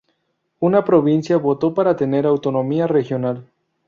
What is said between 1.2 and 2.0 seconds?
votó para